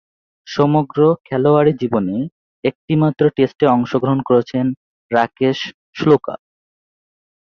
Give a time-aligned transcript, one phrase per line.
[0.47, 2.15] সমগ্র খেলোয়াড়ী জীবনে
[2.63, 4.65] একটিমাত্র টেস্টে অংশগ্রহণ করেছেন
[5.11, 5.57] রাকেশ
[5.95, 6.35] শুক্লা।